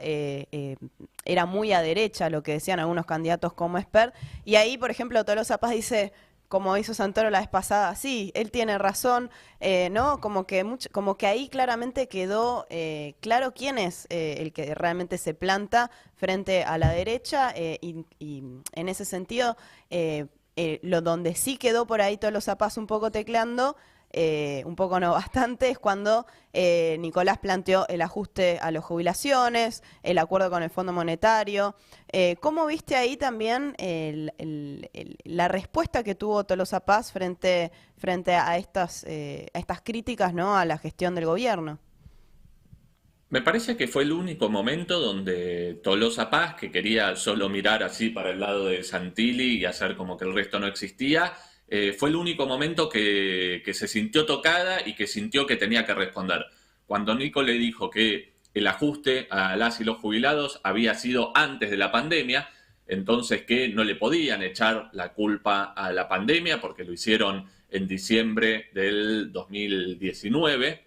era 1.24 1.46
muy 1.46 1.72
a 1.72 1.82
derecha 1.82 2.30
lo 2.30 2.42
que 2.42 2.52
decían 2.52 2.80
algunos 2.80 3.06
candidatos 3.06 3.52
como 3.52 3.78
Esper, 3.78 4.12
y 4.44 4.56
ahí, 4.56 4.78
por 4.78 4.90
ejemplo, 4.90 5.24
Tolosa 5.24 5.58
Paz 5.58 5.72
dice, 5.72 6.12
como 6.48 6.76
hizo 6.76 6.94
Santoro 6.94 7.30
la 7.30 7.40
vez 7.40 7.48
pasada, 7.48 7.94
sí, 7.96 8.30
él 8.34 8.50
tiene 8.50 8.78
razón, 8.78 9.30
eh, 9.60 9.88
¿no? 9.90 10.20
Como 10.20 10.46
que, 10.46 10.64
como 10.92 11.16
que 11.16 11.26
ahí 11.26 11.48
claramente 11.48 12.06
quedó 12.06 12.66
eh, 12.70 13.14
claro 13.20 13.52
quién 13.54 13.78
es 13.78 14.06
eh, 14.10 14.36
el 14.38 14.52
que 14.52 14.74
realmente 14.74 15.18
se 15.18 15.34
planta 15.34 15.90
frente 16.14 16.62
a 16.62 16.78
la 16.78 16.90
derecha 16.90 17.52
y, 17.56 18.04
en 18.20 18.88
ese 18.88 19.04
sentido 19.04 19.56
eh, 20.56 20.78
lo 20.82 21.00
donde 21.00 21.34
sí 21.34 21.56
quedó 21.56 21.84
por 21.84 22.00
ahí 22.00 22.16
todos 22.16 22.32
los 22.32 22.44
zapas 22.44 22.76
un 22.76 22.86
poco 22.86 23.10
tecleando, 23.10 23.76
eh, 24.16 24.62
un 24.64 24.76
poco 24.76 25.00
no 25.00 25.10
bastante, 25.10 25.70
es 25.70 25.78
cuando 25.80 26.24
eh, 26.52 26.96
Nicolás 27.00 27.38
planteó 27.38 27.84
el 27.88 28.00
ajuste 28.00 28.60
a 28.62 28.70
las 28.70 28.84
jubilaciones, 28.84 29.82
el 30.04 30.18
acuerdo 30.18 30.50
con 30.50 30.62
el 30.62 30.70
Fondo 30.70 30.92
Monetario. 30.92 31.74
Eh, 32.12 32.36
¿Cómo 32.38 32.64
viste 32.66 32.94
ahí 32.94 33.16
también 33.16 33.74
la 35.24 35.48
respuesta 35.48 36.04
que 36.04 36.14
tuvo 36.14 36.44
Tolosa 36.44 36.78
Paz 36.84 37.10
frente, 37.10 37.72
frente 37.96 38.36
a, 38.36 38.56
estas, 38.56 39.02
a 39.02 39.58
estas 39.58 39.80
críticas 39.82 40.32
¿no? 40.32 40.56
a 40.56 40.64
la 40.64 40.78
gestión 40.78 41.16
del 41.16 41.26
gobierno? 41.26 41.80
Me 43.30 43.42
parece 43.42 43.76
que 43.76 43.88
fue 43.88 44.04
el 44.04 44.12
único 44.12 44.48
momento 44.48 45.00
donde 45.00 45.80
Tolosa 45.82 46.30
Paz, 46.30 46.54
que 46.54 46.70
quería 46.70 47.16
solo 47.16 47.48
mirar 47.48 47.82
así 47.82 48.10
para 48.10 48.30
el 48.30 48.38
lado 48.38 48.66
de 48.66 48.84
Santilli 48.84 49.56
y 49.56 49.64
hacer 49.64 49.96
como 49.96 50.16
que 50.16 50.24
el 50.24 50.32
resto 50.32 50.60
no 50.60 50.68
existía, 50.68 51.32
eh, 51.68 51.92
fue 51.92 52.10
el 52.10 52.16
único 52.16 52.46
momento 52.46 52.88
que, 52.88 53.62
se 53.72 53.88
sintió 53.88 54.26
tocada 54.26 54.86
y 54.86 54.94
que 54.94 55.06
sintió 55.06 55.46
que 55.46 55.56
tenía 55.56 55.84
que 55.84 55.94
responder. 55.94 56.46
Cuando 56.86 57.14
Nico 57.14 57.42
le 57.42 57.54
dijo 57.54 57.90
que 57.90 58.34
el 58.52 58.66
ajuste 58.66 59.26
a 59.30 59.56
las 59.56 59.80
y 59.80 59.84
los 59.84 59.98
jubilados 59.98 60.60
había 60.62 60.94
sido 60.94 61.36
antes 61.36 61.70
de 61.70 61.76
la 61.76 61.90
pandemia, 61.90 62.48
entonces 62.86 63.42
que 63.42 63.68
no 63.68 63.82
le 63.82 63.96
podían 63.96 64.42
echar 64.42 64.90
la 64.92 65.12
culpa 65.14 65.64
a 65.64 65.92
la 65.92 66.08
pandemia 66.08 66.60
porque 66.60 66.84
lo 66.84 66.92
hicieron 66.92 67.46
en 67.70 67.88
diciembre 67.88 68.66
del 68.72 69.32
2019. 69.32 70.86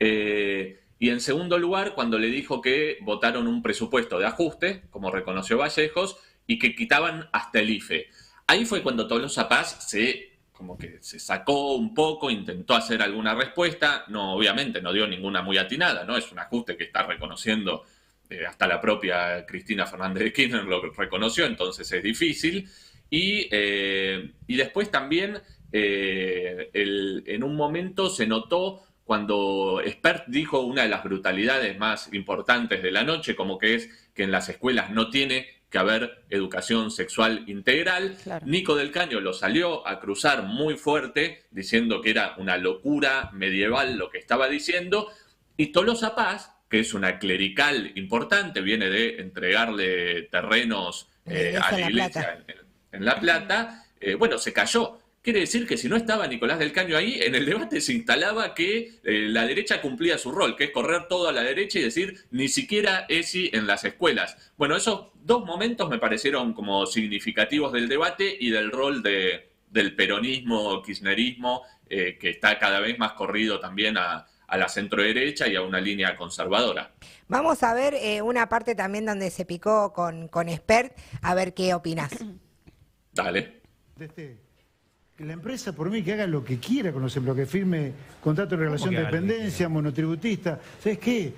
Eh, 0.00 0.80
y 0.98 1.10
en 1.10 1.20
segundo 1.20 1.58
lugar, 1.58 1.94
cuando 1.94 2.18
le 2.18 2.28
dijo 2.28 2.60
que 2.60 2.98
votaron 3.02 3.46
un 3.46 3.62
presupuesto 3.62 4.18
de 4.18 4.26
ajuste, 4.26 4.82
como 4.90 5.10
reconoció 5.12 5.58
Vallejos, 5.58 6.18
y 6.46 6.58
que 6.58 6.74
quitaban 6.74 7.28
hasta 7.32 7.60
el 7.60 7.70
IFE. 7.70 8.08
Ahí 8.48 8.64
fue 8.64 8.82
cuando 8.82 9.06
Tolosa 9.06 9.48
Paz 9.48 9.86
se 9.88 10.28
como 10.58 10.76
que 10.76 10.98
se 11.00 11.20
sacó 11.20 11.76
un 11.76 11.94
poco, 11.94 12.30
intentó 12.30 12.74
hacer 12.74 13.00
alguna 13.00 13.32
respuesta, 13.32 14.04
no, 14.08 14.34
obviamente 14.34 14.82
no 14.82 14.92
dio 14.92 15.06
ninguna 15.06 15.40
muy 15.40 15.56
atinada, 15.56 16.02
¿no? 16.02 16.16
Es 16.16 16.32
un 16.32 16.40
ajuste 16.40 16.76
que 16.76 16.82
está 16.82 17.04
reconociendo 17.04 17.84
eh, 18.28 18.44
hasta 18.44 18.66
la 18.66 18.80
propia 18.80 19.46
Cristina 19.46 19.86
Fernández 19.86 20.24
de 20.24 20.32
Kirchner 20.32 20.64
lo 20.64 20.82
reconoció, 20.90 21.46
entonces 21.46 21.90
es 21.92 22.02
difícil. 22.02 22.68
Y, 23.08 23.48
eh, 23.52 24.32
después 24.48 24.90
también 24.90 25.40
eh, 25.70 26.70
en 26.72 27.44
un 27.44 27.54
momento 27.54 28.10
se 28.10 28.26
notó 28.26 28.82
cuando 29.04 29.80
Spert 29.86 30.26
dijo 30.26 30.60
una 30.60 30.82
de 30.82 30.88
las 30.88 31.04
brutalidades 31.04 31.78
más 31.78 32.12
importantes 32.12 32.82
de 32.82 32.90
la 32.90 33.04
noche, 33.04 33.36
como 33.36 33.58
que 33.58 33.76
es 33.76 34.10
que 34.12 34.24
en 34.24 34.32
las 34.32 34.48
escuelas 34.48 34.90
no 34.90 35.08
tiene 35.08 35.46
que 35.70 35.78
haber 35.78 36.24
educación 36.30 36.90
sexual 36.90 37.44
integral. 37.46 38.16
Nico 38.44 38.74
del 38.74 38.90
Caño 38.90 39.20
lo 39.20 39.32
salió 39.32 39.86
a 39.86 40.00
cruzar 40.00 40.42
muy 40.42 40.76
fuerte, 40.76 41.44
diciendo 41.50 42.00
que 42.00 42.10
era 42.10 42.34
una 42.38 42.56
locura 42.56 43.30
medieval 43.32 43.96
lo 43.96 44.10
que 44.10 44.18
estaba 44.18 44.48
diciendo. 44.48 45.10
Y 45.56 45.66
Tolosa 45.66 46.14
Paz, 46.14 46.52
que 46.70 46.80
es 46.80 46.94
una 46.94 47.18
clerical 47.18 47.92
importante, 47.96 48.60
viene 48.60 48.88
de 48.88 49.20
entregarle 49.20 50.22
terrenos 50.22 51.08
eh, 51.26 51.58
a 51.60 51.72
la 51.72 51.90
iglesia 51.90 52.44
en, 52.92 53.04
La 53.04 53.20
Plata, 53.20 53.84
eh, 54.00 54.14
bueno, 54.14 54.38
se 54.38 54.52
cayó. 54.52 54.97
Quiere 55.22 55.40
decir 55.40 55.66
que 55.66 55.76
si 55.76 55.88
no 55.88 55.96
estaba 55.96 56.26
Nicolás 56.26 56.58
del 56.58 56.72
Caño 56.72 56.96
ahí, 56.96 57.20
en 57.20 57.34
el 57.34 57.44
debate 57.44 57.80
se 57.80 57.92
instalaba 57.92 58.54
que 58.54 59.00
eh, 59.02 59.26
la 59.28 59.46
derecha 59.46 59.80
cumplía 59.80 60.16
su 60.16 60.30
rol, 60.30 60.56
que 60.56 60.64
es 60.64 60.70
correr 60.70 61.08
todo 61.08 61.28
a 61.28 61.32
la 61.32 61.42
derecha 61.42 61.78
y 61.78 61.82
decir 61.82 62.26
ni 62.30 62.48
siquiera 62.48 63.04
ESI 63.08 63.50
en 63.52 63.66
las 63.66 63.84
escuelas. 63.84 64.52
Bueno, 64.56 64.76
esos 64.76 65.08
dos 65.14 65.44
momentos 65.44 65.90
me 65.90 65.98
parecieron 65.98 66.52
como 66.54 66.86
significativos 66.86 67.72
del 67.72 67.88
debate 67.88 68.36
y 68.38 68.50
del 68.50 68.70
rol 68.70 69.02
de, 69.02 69.50
del 69.70 69.96
peronismo, 69.96 70.82
kirchnerismo, 70.82 71.62
eh, 71.90 72.16
que 72.18 72.30
está 72.30 72.58
cada 72.58 72.80
vez 72.80 72.98
más 72.98 73.12
corrido 73.12 73.58
también 73.58 73.98
a, 73.98 74.26
la 74.50 74.68
centro 74.68 75.02
derecha 75.02 75.46
y 75.46 75.56
a 75.56 75.62
una 75.62 75.78
línea 75.78 76.16
conservadora. 76.16 76.92
Vamos 77.26 77.62
a 77.62 77.74
ver 77.74 77.92
eh, 77.92 78.22
una 78.22 78.48
parte 78.48 78.74
también 78.74 79.04
donde 79.04 79.30
se 79.30 79.44
picó 79.44 79.92
con, 79.92 80.28
con 80.28 80.48
Spert, 80.48 80.96
a 81.20 81.34
ver 81.34 81.52
qué 81.52 81.74
opinas. 81.74 82.12
Dale. 83.12 83.60
Este 84.00 84.47
la 85.18 85.32
empresa, 85.32 85.72
por 85.72 85.90
mí, 85.90 86.02
que 86.02 86.12
haga 86.12 86.28
lo 86.28 86.44
que 86.44 86.58
quiera 86.58 86.92
con 86.92 87.02
los 87.02 87.16
empleados, 87.16 87.40
que 87.40 87.46
firme 87.46 87.92
contrato 88.22 88.56
de 88.56 88.64
relación 88.64 88.94
de 88.94 89.02
dependencia, 89.02 89.68
monotributista. 89.68 90.60
¿Sabes 90.80 90.98
qué? 90.98 91.32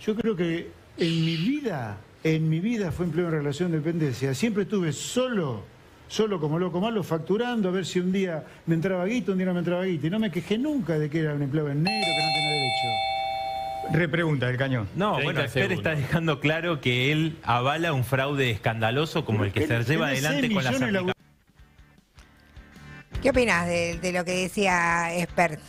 Yo 0.00 0.14
creo 0.14 0.34
que 0.34 0.70
en 0.96 1.24
mi 1.24 1.36
vida, 1.36 1.98
en 2.24 2.48
mi 2.48 2.60
vida 2.60 2.90
fue 2.92 3.04
empleo 3.04 3.26
en 3.26 3.32
relación 3.32 3.70
de 3.72 3.78
dependencia. 3.78 4.32
Siempre 4.32 4.62
estuve 4.62 4.90
solo, 4.92 5.64
solo 6.08 6.40
como 6.40 6.58
loco 6.58 6.80
malo, 6.80 7.02
facturando, 7.02 7.68
a 7.68 7.72
ver 7.72 7.84
si 7.84 8.00
un 8.00 8.10
día 8.10 8.42
me 8.64 8.74
entraba 8.74 9.04
guito, 9.04 9.32
un 9.32 9.38
día 9.38 9.46
no 9.46 9.52
me 9.52 9.58
entraba 9.58 9.84
guito. 9.84 10.06
Y 10.06 10.10
no 10.10 10.18
me 10.18 10.30
quejé 10.30 10.56
nunca 10.56 10.98
de 10.98 11.10
que 11.10 11.20
era 11.20 11.34
un 11.34 11.42
empleo 11.42 11.68
en 11.68 11.82
negro, 11.82 12.06
que 12.06 12.22
no 12.22 12.32
tenía 12.32 12.50
derecho. 12.50 13.98
Repregunta 13.98 14.46
del 14.46 14.56
cañón. 14.56 14.88
No, 14.96 15.22
bueno, 15.22 15.42
Esper 15.42 15.72
está 15.72 15.94
dejando 15.94 16.40
claro 16.40 16.80
que 16.80 17.12
él 17.12 17.36
avala 17.42 17.92
un 17.92 18.04
fraude 18.04 18.50
escandaloso 18.50 19.26
como 19.26 19.44
el 19.44 19.52
que 19.52 19.66
se 19.66 19.84
lleva 19.84 20.08
adelante 20.08 20.50
con 20.50 20.64
las 20.64 20.80
¿Qué 23.22 23.30
opinas 23.30 23.66
de, 23.66 24.12
lo 24.12 24.24
que 24.24 24.32
decía 24.32 25.16
Expert? 25.16 25.60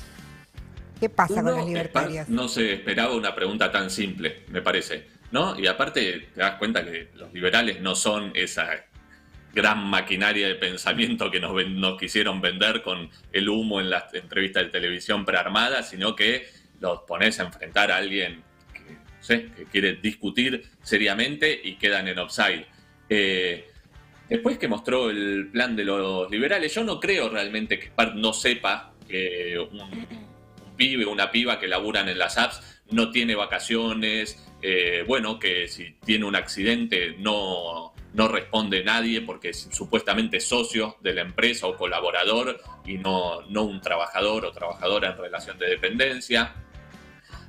¿Qué 1.00 1.10
pasa 1.10 1.44
con 1.44 1.58
los 1.58 1.68
libertarios? 1.68 2.28
no 2.30 2.48
se 2.48 2.74
esperaba 2.74 3.16
una 3.16 3.36
pregunta 3.36 3.72
tan 3.72 3.90
simple, 3.90 4.44
me 4.50 4.62
parece. 4.62 5.06
¿no? 5.32 5.60
Y 5.60 5.68
aparte, 5.68 6.30
te 6.34 6.40
das 6.40 6.56
cuenta 6.56 6.84
que 6.84 7.10
los 7.16 7.34
liberales 7.34 7.82
no 7.82 7.96
son 7.96 8.32
esa 8.34 8.70
gran 9.54 9.86
maquinaria 9.88 10.48
de 10.48 10.56
pensamiento 10.56 11.32
que 11.32 11.40
nos, 11.40 11.54
nos 11.70 12.00
quisieron 12.00 12.42
vender 12.42 12.84
con 12.84 13.10
el 13.32 13.50
humo 13.50 13.80
en 13.82 13.90
las 13.90 14.14
entrevistas 14.14 14.64
de 14.64 14.70
televisión 14.70 15.26
prearmada, 15.26 15.84
sino 15.84 16.16
que 16.16 16.48
los 16.80 17.02
pones 17.08 17.40
a 17.40 17.44
enfrentar 17.44 17.92
a 17.92 17.98
alguien 17.98 18.44
que, 18.74 19.52
que 19.52 19.66
quiere 19.66 19.96
discutir 19.96 20.70
seriamente 20.84 21.60
y 21.64 21.76
quedan 21.76 22.08
en 22.08 22.20
offside. 22.20 22.66
Eh, 23.10 23.70
Después 24.30 24.58
que 24.58 24.68
mostró 24.68 25.10
el 25.10 25.50
plan 25.52 25.76
de 25.76 25.86
los 25.86 26.30
liberales, 26.30 26.74
yo 26.74 26.84
no 26.84 27.00
creo 27.00 27.30
realmente 27.30 27.80
que 27.80 27.88
Spart 27.88 28.16
no 28.16 28.34
sepa 28.34 28.94
que 29.08 29.58
un, 29.58 30.06
pibe 30.76 31.06
o 31.06 31.12
una 31.12 31.32
piba 31.32 31.60
que 31.60 31.68
laburan 31.68 32.08
en 32.08 32.20
las 32.20 32.38
apps 32.38 32.82
no 32.92 33.12
tiene 33.12 33.36
vacaciones, 33.36 34.46
eh, 34.62 35.04
bueno, 35.08 35.40
que 35.40 35.68
si 35.68 35.96
tiene 36.06 36.26
un 36.26 36.36
accidente 36.36 37.16
no, 37.18 37.94
no 38.14 38.28
responde 38.28 38.84
nadie 38.84 39.22
porque 39.22 39.50
es 39.50 39.68
supuestamente 39.72 40.40
socio 40.40 40.98
de 41.02 41.14
la 41.14 41.22
empresa 41.22 41.68
o 41.68 41.76
colaborador 41.76 42.62
y 42.86 42.98
no, 42.98 43.42
no 43.50 43.64
un 43.64 43.82
trabajador 43.82 44.46
o 44.46 44.52
trabajadora 44.52 45.12
en 45.12 45.18
relación 45.18 45.58
de 45.58 45.68
dependencia. 45.68 46.56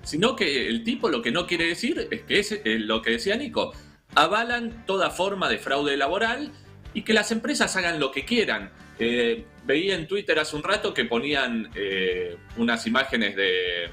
Sino 0.02 0.34
que 0.34 0.68
el 0.68 0.84
tipo 0.84 1.08
lo 1.08 1.22
que 1.22 1.30
no 1.30 1.46
quiere 1.46 1.66
decir 1.66 2.08
es 2.10 2.22
que 2.22 2.38
es 2.38 2.52
eh, 2.52 2.78
lo 2.78 3.02
que 3.02 3.12
decía 3.12 3.36
Nico, 3.36 3.74
avalan 4.14 4.86
toda 4.86 5.10
forma 5.10 5.48
de 5.48 5.58
fraude 5.58 5.96
laboral 5.96 6.52
y 6.94 7.02
que 7.02 7.12
las 7.12 7.30
empresas 7.32 7.74
hagan 7.76 8.00
lo 8.00 8.10
que 8.10 8.24
quieran. 8.24 8.70
Eh, 8.98 9.44
veía 9.64 9.94
en 9.94 10.06
Twitter 10.06 10.38
hace 10.38 10.56
un 10.56 10.62
rato 10.62 10.92
que 10.92 11.04
ponían 11.04 11.70
eh, 11.74 12.36
unas 12.56 12.86
imágenes 12.86 13.36
de, 13.36 13.90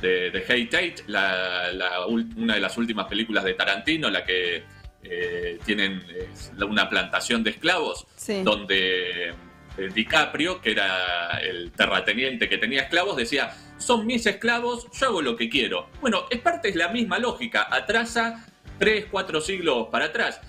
de, 0.00 0.30
de 0.30 0.44
Hey 0.46 0.66
Tate, 0.66 1.04
una 2.36 2.54
de 2.54 2.60
las 2.60 2.76
últimas 2.76 3.06
películas 3.06 3.44
de 3.44 3.54
Tarantino, 3.54 4.10
la 4.10 4.24
que 4.24 4.64
eh, 5.02 5.58
tienen 5.64 6.02
una 6.68 6.88
plantación 6.88 7.44
de 7.44 7.50
esclavos, 7.50 8.06
donde 8.42 9.34
DiCaprio, 9.94 10.60
que 10.60 10.72
era 10.72 11.38
el 11.40 11.70
terrateniente 11.72 12.48
que 12.48 12.58
tenía 12.58 12.82
esclavos, 12.82 13.16
decía, 13.16 13.54
son 13.78 14.06
mis 14.06 14.26
esclavos, 14.26 14.86
yo 14.92 15.06
hago 15.06 15.22
lo 15.22 15.36
que 15.36 15.48
quiero. 15.48 15.88
Bueno, 16.00 16.26
es 16.28 16.40
parte 16.40 16.70
de 16.70 16.76
la 16.76 16.88
misma 16.88 17.18
lógica, 17.18 17.68
atrasa 17.70 18.46
tres, 18.78 19.06
cuatro 19.10 19.40
siglos 19.40 19.88
para 19.90 20.06
atrás. 20.06 20.40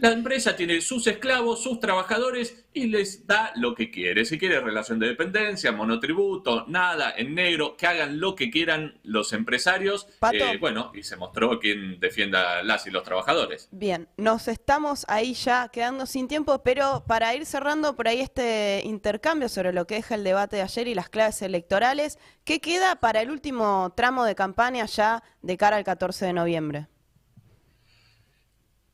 La 0.00 0.12
empresa 0.12 0.54
tiene 0.54 0.80
sus 0.80 1.06
esclavos, 1.08 1.62
sus 1.62 1.80
trabajadores 1.80 2.64
y 2.72 2.86
les 2.86 3.26
da 3.26 3.52
lo 3.56 3.74
que 3.74 3.90
quiere. 3.90 4.24
Si 4.24 4.38
quiere 4.38 4.60
relación 4.60 5.00
de 5.00 5.08
dependencia, 5.08 5.72
monotributo, 5.72 6.66
nada, 6.68 7.14
en 7.16 7.34
negro, 7.34 7.76
que 7.76 7.86
hagan 7.86 8.20
lo 8.20 8.36
que 8.36 8.50
quieran 8.50 9.00
los 9.02 9.32
empresarios. 9.32 10.06
Eh, 10.32 10.56
bueno, 10.60 10.92
y 10.94 11.02
se 11.02 11.16
mostró 11.16 11.58
quien 11.58 11.98
defienda 11.98 12.62
las 12.62 12.86
y 12.86 12.90
los 12.90 13.02
trabajadores. 13.02 13.68
Bien, 13.72 14.08
nos 14.16 14.46
estamos 14.46 15.04
ahí 15.08 15.34
ya 15.34 15.68
quedando 15.68 16.06
sin 16.06 16.28
tiempo, 16.28 16.62
pero 16.62 17.02
para 17.06 17.34
ir 17.34 17.44
cerrando 17.44 17.96
por 17.96 18.06
ahí 18.06 18.20
este 18.20 18.82
intercambio 18.84 19.48
sobre 19.48 19.72
lo 19.72 19.86
que 19.86 19.96
deja 19.96 20.14
el 20.14 20.22
debate 20.22 20.56
de 20.56 20.62
ayer 20.62 20.86
y 20.86 20.94
las 20.94 21.08
claves 21.08 21.42
electorales, 21.42 22.18
¿qué 22.44 22.60
queda 22.60 22.96
para 22.96 23.20
el 23.20 23.30
último 23.30 23.92
tramo 23.96 24.24
de 24.24 24.36
campaña 24.36 24.86
ya 24.86 25.24
de 25.42 25.56
cara 25.56 25.76
al 25.76 25.84
14 25.84 26.26
de 26.26 26.32
noviembre? 26.32 26.86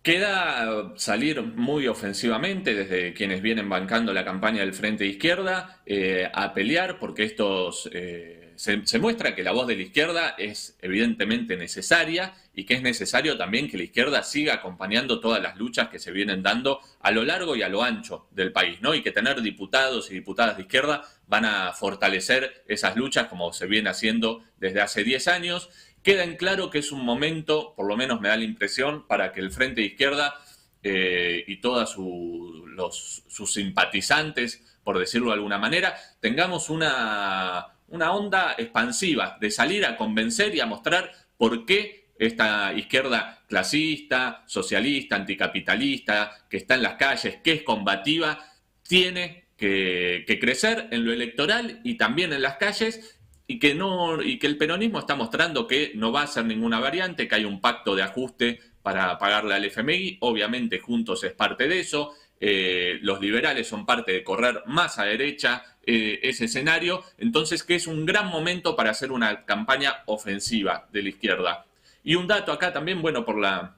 Queda 0.04 0.92
salir 0.96 1.40
muy 1.40 1.88
ofensivamente 1.88 2.74
desde 2.74 3.14
quienes 3.14 3.40
vienen 3.40 3.70
bancando 3.70 4.12
la 4.12 4.22
campaña 4.22 4.60
del 4.60 4.74
Frente 4.74 5.06
Izquierda 5.06 5.80
eh, 5.86 6.30
a 6.30 6.52
pelear 6.52 6.98
porque 6.98 7.24
estos, 7.24 7.88
eh, 7.90 8.52
se, 8.56 8.98
muestra 8.98 9.34
que 9.34 9.42
la 9.42 9.52
voz 9.52 9.66
de 9.66 9.76
la 9.76 9.82
izquierda 9.82 10.34
es 10.36 10.76
evidentemente 10.82 11.56
necesaria 11.56 12.34
y 12.54 12.66
que 12.66 12.74
es 12.74 12.82
necesario 12.82 13.38
también 13.38 13.66
que 13.66 13.78
la 13.78 13.84
izquierda 13.84 14.22
siga 14.22 14.52
acompañando 14.52 15.20
todas 15.20 15.42
las 15.42 15.56
luchas 15.56 15.88
que 15.88 15.98
se 15.98 16.12
vienen 16.12 16.42
dando 16.42 16.80
a 17.00 17.10
lo 17.10 17.24
largo 17.24 17.56
y 17.56 17.62
a 17.62 17.70
lo 17.70 17.82
ancho 17.82 18.28
del 18.30 18.52
país, 18.52 18.82
¿no? 18.82 18.94
Y 18.94 19.02
que 19.02 19.10
tener 19.10 19.40
diputados 19.40 20.10
y 20.10 20.14
diputadas 20.14 20.58
de 20.58 20.64
izquierda 20.64 21.02
van 21.26 21.46
a 21.46 21.72
fortalecer 21.72 22.62
esas 22.68 22.94
luchas 22.94 23.28
como 23.28 23.54
se 23.54 23.66
viene 23.66 23.88
haciendo 23.88 24.44
desde 24.58 24.82
hace 24.82 25.02
10 25.02 25.28
años. 25.28 25.70
Queda 26.04 26.22
en 26.22 26.36
claro 26.36 26.70
que 26.70 26.78
es 26.78 26.92
un 26.92 27.04
momento, 27.04 27.74
por 27.74 27.88
lo 27.88 27.96
menos 27.96 28.20
me 28.20 28.28
da 28.28 28.36
la 28.36 28.44
impresión, 28.44 29.06
para 29.08 29.32
que 29.32 29.40
el 29.40 29.50
Frente 29.50 29.80
de 29.80 29.88
Izquierda 29.88 30.34
eh, 30.84 31.42
y 31.48 31.56
todos 31.56 31.90
sus 31.90 33.52
simpatizantes, 33.52 34.78
por 34.84 34.98
decirlo 34.98 35.28
de 35.30 35.34
alguna 35.34 35.58
manera, 35.58 35.96
tengamos 36.20 36.70
una 36.70 37.74
una 37.88 38.12
onda 38.12 38.54
expansiva 38.58 39.36
de 39.40 39.50
salir 39.50 39.84
a 39.84 39.96
convencer 39.96 40.54
y 40.54 40.60
a 40.60 40.66
mostrar 40.66 41.12
por 41.36 41.66
qué 41.66 42.08
esta 42.18 42.72
izquierda 42.74 43.42
clasista, 43.48 44.44
socialista, 44.46 45.16
anticapitalista, 45.16 46.46
que 46.48 46.58
está 46.58 46.74
en 46.74 46.82
las 46.82 46.94
calles, 46.94 47.38
que 47.42 47.52
es 47.52 47.62
combativa, 47.62 48.52
tiene 48.82 49.44
que, 49.56 50.24
crecer 50.40 50.88
en 50.90 51.04
lo 51.04 51.12
electoral 51.12 51.80
y 51.84 51.94
también 51.94 52.32
en 52.32 52.42
las 52.42 52.56
calles 52.56 53.18
y 53.46 53.58
que 53.58 53.74
no 53.74 54.22
y 54.22 54.38
que 54.38 54.46
el 54.46 54.56
peronismo 54.56 54.98
está 54.98 55.16
mostrando 55.16 55.66
que 55.66 55.92
no 55.94 56.12
va 56.12 56.22
a 56.22 56.26
ser 56.26 56.44
ninguna 56.44 56.80
variante, 56.80 57.28
que 57.28 57.34
hay 57.34 57.44
un 57.44 57.60
pacto 57.60 57.94
de 57.94 58.02
ajuste 58.02 58.60
para 58.82 59.18
pagarle 59.18 59.54
al 59.54 59.64
FMI, 59.64 60.18
obviamente 60.20 60.78
Juntos 60.78 61.24
es 61.24 61.32
parte 61.32 61.68
de 61.68 61.80
eso, 61.80 62.12
eh, 62.40 62.98
los 63.00 63.20
liberales 63.20 63.66
son 63.66 63.86
parte 63.86 64.12
de 64.12 64.24
correr 64.24 64.62
más 64.66 64.98
a 64.98 65.04
derecha 65.04 65.62
eh, 65.86 66.20
ese 66.22 66.46
escenario, 66.46 67.02
entonces 67.18 67.62
que 67.62 67.74
es 67.74 67.86
un 67.86 68.04
gran 68.04 68.28
momento 68.28 68.76
para 68.76 68.90
hacer 68.90 69.12
una 69.12 69.44
campaña 69.44 70.02
ofensiva 70.06 70.88
de 70.92 71.02
la 71.02 71.08
izquierda. 71.10 71.66
Y 72.02 72.16
un 72.16 72.26
dato 72.26 72.52
acá 72.52 72.72
también, 72.72 73.00
bueno, 73.00 73.24
por 73.24 73.38
la, 73.38 73.76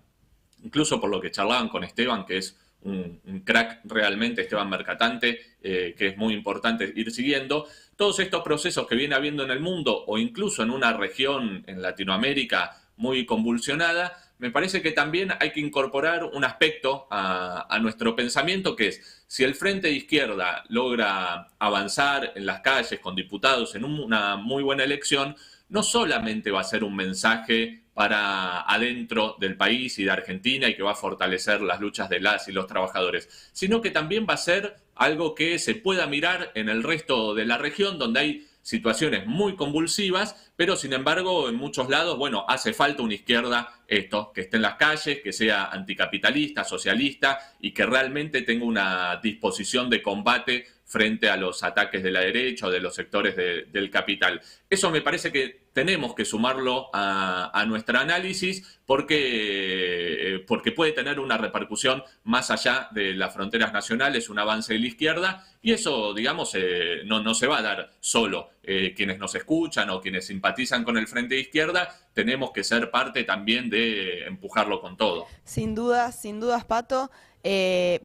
incluso 0.64 1.00
por 1.00 1.10
lo 1.10 1.20
que 1.20 1.30
charlaban 1.30 1.68
con 1.68 1.84
Esteban, 1.84 2.24
que 2.26 2.38
es 2.38 2.58
un, 2.82 3.20
crack 3.44 3.80
realmente, 3.84 4.42
Esteban 4.42 4.70
Mercatante, 4.70 5.40
eh, 5.62 5.94
que 5.96 6.08
es 6.08 6.16
muy 6.16 6.34
importante 6.34 6.92
ir 6.94 7.10
siguiendo, 7.10 7.68
todos 7.96 8.20
estos 8.20 8.42
procesos 8.42 8.86
que 8.86 8.94
viene 8.94 9.14
habiendo 9.14 9.42
en 9.42 9.50
el 9.50 9.60
mundo 9.60 10.04
o 10.06 10.18
incluso 10.18 10.62
en 10.62 10.70
una 10.70 10.92
región 10.92 11.64
en 11.66 11.82
Latinoamérica 11.82 12.76
muy 12.96 13.26
convulsionada, 13.26 14.22
me 14.38 14.50
parece 14.50 14.82
que 14.82 14.92
también 14.92 15.32
hay 15.40 15.50
que 15.52 15.60
incorporar 15.60 16.24
un 16.24 16.44
aspecto 16.44 17.06
a, 17.10 17.78
nuestro 17.80 18.14
pensamiento 18.14 18.76
que 18.76 18.88
es, 18.88 19.24
si 19.26 19.44
el 19.44 19.54
Frente 19.54 19.88
de 19.88 19.94
Izquierda 19.94 20.64
logra 20.68 21.48
avanzar 21.58 22.32
en 22.34 22.44
las 22.44 22.60
calles 22.60 23.00
con 23.00 23.16
diputados 23.16 23.74
en 23.74 23.84
una 23.84 24.36
muy 24.36 24.62
buena 24.62 24.84
elección, 24.84 25.36
no 25.68 25.82
solamente 25.82 26.50
va 26.50 26.60
a 26.60 26.64
ser 26.64 26.84
un 26.84 26.96
mensaje 26.96 27.82
para 27.94 28.60
adentro 28.60 29.36
del 29.40 29.56
país 29.56 29.98
y 29.98 30.04
de 30.04 30.10
Argentina 30.10 30.68
y 30.68 30.76
que 30.76 30.82
va 30.82 30.92
a 30.92 30.96
fortalecer 30.96 31.62
las 31.62 31.80
luchas 31.80 32.10
de 32.10 32.20
las 32.20 32.46
y 32.46 32.52
los 32.52 32.66
trabajadores, 32.66 33.50
sino 33.52 33.80
que 33.80 33.90
también 33.90 34.26
va 34.28 34.34
a 34.34 34.38
ser 34.38 34.76
algo 34.94 35.34
que 35.34 35.58
se 35.58 35.74
pueda 35.74 36.06
mirar 36.06 36.52
en 36.54 36.68
el 36.68 36.82
resto 36.82 37.34
de 37.34 37.46
la 37.46 37.56
región 37.56 37.98
donde 37.98 38.20
hay 38.20 38.46
situaciones 38.60 39.26
muy 39.26 39.54
convulsivas, 39.54 40.50
pero 40.56 40.74
sin 40.76 40.92
embargo 40.92 41.48
en 41.48 41.54
muchos 41.54 41.88
lados, 41.88 42.18
bueno, 42.18 42.44
hace 42.48 42.74
falta 42.74 43.02
una 43.02 43.14
izquierda, 43.14 43.80
esto, 43.86 44.32
que 44.34 44.40
esté 44.40 44.56
en 44.56 44.62
las 44.62 44.74
calles, 44.74 45.20
que 45.22 45.32
sea 45.32 45.66
anticapitalista, 45.66 46.64
socialista 46.64 47.38
y 47.60 47.70
que 47.70 47.86
realmente 47.86 48.42
tenga 48.42 48.64
una 48.64 49.20
disposición 49.22 49.88
de 49.88 50.02
combate 50.02 50.66
frente 50.86 51.28
a 51.28 51.36
los 51.36 51.62
ataques 51.64 52.02
de 52.02 52.12
la 52.12 52.20
derecha 52.20 52.66
o 52.66 52.70
de 52.70 52.80
los 52.80 52.94
sectores 52.94 53.36
del 53.36 53.90
capital. 53.90 54.40
Eso 54.70 54.90
me 54.90 55.02
parece 55.02 55.32
que 55.32 55.66
tenemos 55.72 56.14
que 56.14 56.24
sumarlo 56.24 56.88
a, 56.94 57.64
nuestro 57.66 57.98
análisis 57.98 58.80
porque, 58.86 60.36
eh, 60.36 60.38
porque 60.46 60.72
puede 60.72 60.92
tener 60.92 61.20
una 61.20 61.36
repercusión 61.36 62.02
más 62.24 62.50
allá 62.50 62.88
de 62.92 63.12
las 63.12 63.34
fronteras 63.34 63.72
nacionales, 63.74 64.30
un 64.30 64.38
avance 64.38 64.72
de 64.72 64.78
la 64.78 64.86
izquierda, 64.86 65.44
y 65.60 65.72
eso, 65.72 66.14
digamos, 66.14 66.52
eh, 66.54 67.02
no, 67.04 67.20
no 67.20 67.34
se 67.34 67.46
va 67.46 67.58
a 67.58 67.62
dar 67.62 67.90
solo. 68.00 68.50
Eh, 68.62 68.94
quienes 68.96 69.18
nos 69.18 69.34
escuchan 69.34 69.90
o 69.90 70.00
quienes 70.00 70.26
simpatizan 70.26 70.82
con 70.82 70.96
el 70.96 71.06
Frente 71.06 71.34
de 71.34 71.42
Izquierda, 71.42 71.94
tenemos 72.14 72.52
que 72.52 72.64
ser 72.64 72.90
parte 72.90 73.24
también 73.24 73.68
de 73.68 74.24
empujarlo 74.24 74.80
con 74.80 74.96
todo. 74.96 75.26
Sin 75.44 75.74
dudas, 75.74 76.20
sin 76.20 76.40
dudas, 76.40 76.64
Pato. 76.64 77.10